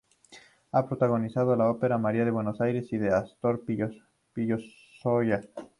Ha 0.71 0.87
protagonizado 0.87 1.55
la 1.55 1.69
ópera 1.69 1.99
"María 1.99 2.25
de 2.25 2.31
Buenos 2.31 2.59
Aires" 2.59 2.89
de 2.89 3.09
Astor 3.13 3.61
Piazzolla. 4.33 5.43